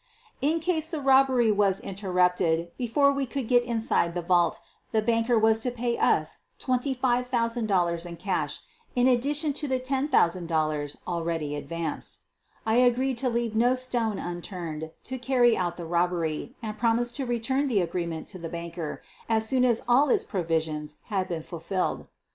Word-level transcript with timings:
In 0.41 0.59
case 0.59 0.89
the 0.89 0.99
robbery 0.99 1.51
was 1.51 1.79
interrupted 1.79 2.75
before 2.75 3.13
we 3.13 3.27
could 3.27 3.47
get 3.47 3.61
inside 3.61 4.15
the 4.15 4.23
vault 4.23 4.57
the 4.91 4.99
banker 5.03 5.37
was 5.37 5.59
to 5.59 5.69
pay 5.69 5.95
us 5.95 6.39
$25,000 6.59 8.05
in 8.07 8.15
cash 8.17 8.61
in 8.95 9.07
addition 9.07 9.53
to 9.53 9.67
the 9.67 9.79
$10,000 9.79 10.97
already 11.07 11.55
advanced. 11.55 12.17
I 12.65 12.77
agreed 12.77 13.19
to 13.19 13.29
leave 13.29 13.55
no 13.55 13.75
stone 13.75 14.17
unturned 14.17 14.89
to 15.03 15.19
carry 15.19 15.55
out 15.55 15.77
the 15.77 15.85
robbery 15.85 16.55
and 16.63 16.79
promised 16.79 17.15
to 17.17 17.27
return 17.27 17.67
the 17.67 17.81
agreement 17.81 18.27
to 18.29 18.39
the 18.39 18.49
banker 18.49 19.03
as 19.29 19.47
soon 19.47 19.63
as 19.63 19.83
all 19.87 20.09
its 20.09 20.25
provisions 20.25 20.97
had 21.13 21.27
been 21.27 21.43
fulfilled. 21.43 22.07